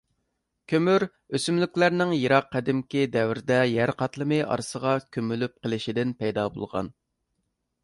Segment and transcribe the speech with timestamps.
[0.71, 1.03] كۆمۈر
[1.37, 6.93] ئۆسۈملۈكلەرنىڭ يىراق قەدىمكى دەۋردە يەر قاتلىمى ئارىسىغا كۆمۈلۈپ قېلىشىدىن پەيدا بولغان.